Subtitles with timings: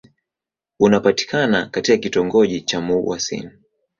[0.79, 3.51] Unapatikana katika kitongoji cha Mouassine.